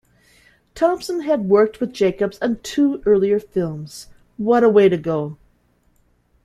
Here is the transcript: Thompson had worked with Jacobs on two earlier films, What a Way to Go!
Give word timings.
Thompson 0.73 1.21
had 1.21 1.47
worked 1.47 1.79
with 1.79 1.93
Jacobs 1.93 2.39
on 2.41 2.57
two 2.63 3.03
earlier 3.05 3.39
films, 3.39 4.07
What 4.35 4.63
a 4.63 4.67
Way 4.69 4.89
to 4.89 4.97
Go! 4.97 5.37